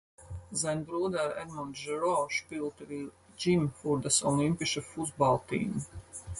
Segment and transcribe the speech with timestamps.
[0.51, 5.85] Sein Bruder Edmund Giraud spielte wie Jim für das olympische Fußballteam.